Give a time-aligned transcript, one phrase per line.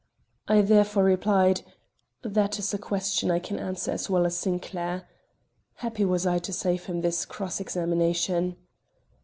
[0.47, 1.61] I therefore replied:
[2.23, 5.07] "That is a question I can answer as well as Sinclair."
[5.75, 8.55] (Happy was I to save him this cross examination.)